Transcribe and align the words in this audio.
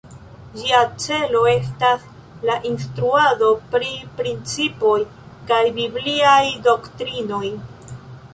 Ĝia 0.59 0.77
celo 1.03 1.41
estas 1.51 2.07
la 2.49 2.55
instruado 2.71 3.51
pri 3.75 3.91
principoj 4.23 4.97
kaj 5.53 5.61
bibliaj 5.79 6.41
doktrinoj. 6.71 7.45